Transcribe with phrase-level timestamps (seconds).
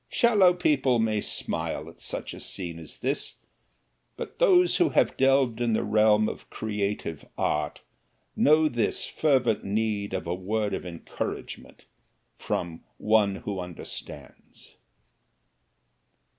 [0.09, 3.35] Shallow people may smile at such a scene as this,
[4.17, 7.81] but those who have delved in the realm of creative art
[8.35, 11.85] know this fervent need of a word of encouragement
[12.39, 14.77] from One who Understands.